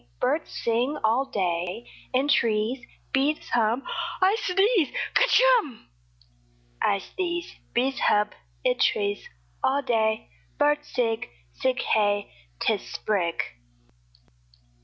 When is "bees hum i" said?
3.13-4.35